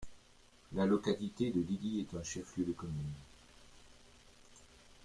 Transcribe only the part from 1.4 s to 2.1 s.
de Liliy